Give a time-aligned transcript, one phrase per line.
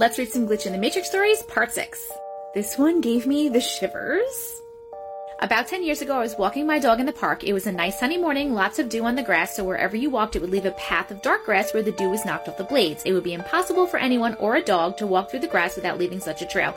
[0.00, 2.10] Let's read some Glitch in the Matrix stories, part 6.
[2.54, 4.62] This one gave me the shivers.
[5.40, 7.44] About 10 years ago, I was walking my dog in the park.
[7.44, 10.08] It was a nice sunny morning, lots of dew on the grass, so wherever you
[10.08, 12.56] walked, it would leave a path of dark grass where the dew was knocked off
[12.56, 13.02] the blades.
[13.04, 15.98] It would be impossible for anyone or a dog to walk through the grass without
[15.98, 16.74] leaving such a trail.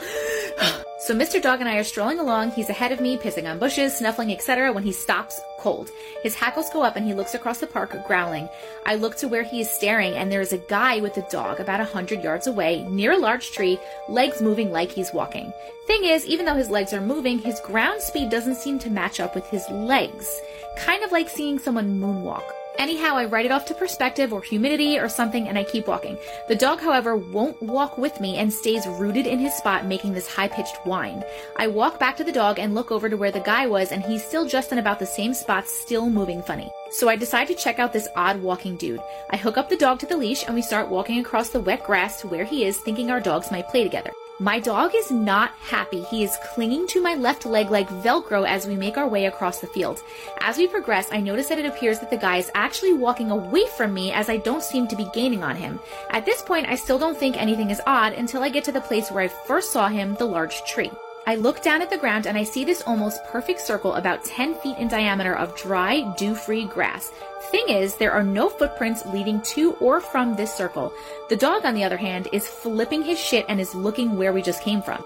[1.04, 1.42] so Mr.
[1.42, 2.52] Dog and I are strolling along.
[2.52, 4.72] He's ahead of me, pissing on bushes, snuffling, etc.
[4.72, 5.90] when he stops cold.
[6.22, 8.48] His hackles go up and he looks across the park, growling.
[8.86, 11.60] I look to where he is staring, and there is a guy with a dog
[11.60, 13.78] about a hundred yards away, near a large tree,
[14.08, 15.52] legs moving like he's walking.
[15.88, 19.20] Thing is, even though his legs are moving, his ground speed doesn't seem to match
[19.20, 20.40] up with his legs.
[20.78, 22.50] Kind of like seeing someone moonwalk.
[22.80, 26.18] Anyhow, I write it off to perspective or humidity or something and I keep walking.
[26.48, 30.28] The dog, however, won't walk with me and stays rooted in his spot, making this
[30.28, 31.24] high pitched whine.
[31.56, 34.04] I walk back to the dog and look over to where the guy was, and
[34.04, 36.72] he's still just in about the same spot, still moving funny.
[36.92, 39.02] So I decide to check out this odd walking dude.
[39.30, 41.84] I hook up the dog to the leash and we start walking across the wet
[41.84, 44.12] grass to where he is, thinking our dogs might play together.
[44.40, 46.02] My dog is not happy.
[46.02, 49.60] He is clinging to my left leg like Velcro as we make our way across
[49.60, 50.02] the field.
[50.40, 53.68] As we progress, I notice that it appears that the guy is actually walking away
[53.78, 55.80] from me as I don't seem to be gaining on him.
[56.10, 58.82] At this point, I still don't think anything is odd until I get to the
[58.82, 60.92] place where I first saw him, the large tree.
[61.26, 64.56] I look down at the ground and I see this almost perfect circle about 10
[64.56, 67.14] feet in diameter of dry, dew free grass.
[67.44, 70.92] Thing is, there are no footprints leading to or from this circle.
[71.30, 74.42] The dog, on the other hand, is flipping his shit and is looking where we
[74.42, 75.02] just came from.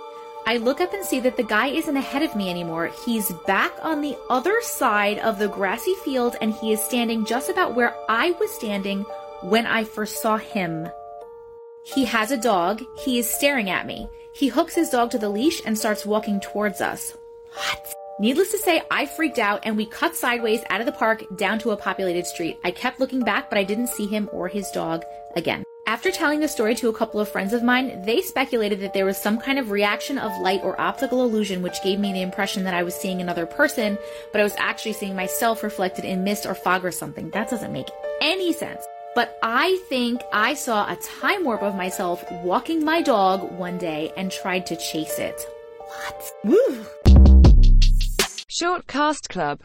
[0.47, 2.89] I look up and see that the guy isn't ahead of me anymore.
[3.05, 7.49] He's back on the other side of the grassy field and he is standing just
[7.49, 9.01] about where I was standing
[9.41, 10.89] when I first saw him.
[11.83, 12.81] He has a dog.
[12.97, 14.09] He is staring at me.
[14.38, 17.17] He hooks his dog to the leash and starts walking towards us.
[17.53, 17.93] What?
[18.19, 21.57] Needless to say, I freaked out and we cut sideways out of the park down
[21.59, 22.59] to a populated street.
[22.63, 25.03] I kept looking back, but I didn't see him or his dog
[25.35, 25.63] again.
[25.88, 29.05] After telling the story to a couple of friends of mine, they speculated that there
[29.05, 32.63] was some kind of reaction of light or optical illusion which gave me the impression
[32.66, 33.97] that I was seeing another person,
[34.31, 37.31] but I was actually seeing myself reflected in mist or fog or something.
[37.31, 37.89] That doesn't make
[38.22, 38.85] any sense.
[39.17, 44.13] But I think I saw a time warp of myself walking my dog one day
[44.16, 45.41] and tried to chase it.
[45.79, 46.33] What?
[46.44, 46.85] Woo!
[48.47, 49.56] Short Cast Club